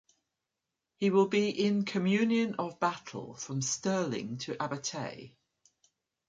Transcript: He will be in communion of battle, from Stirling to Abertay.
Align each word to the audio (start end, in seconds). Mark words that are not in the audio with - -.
He 0.97 1.11
will 1.11 1.27
be 1.27 1.49
in 1.51 1.85
communion 1.85 2.55
of 2.55 2.79
battle, 2.79 3.35
from 3.35 3.61
Stirling 3.61 4.39
to 4.39 4.55
Abertay. 4.55 5.35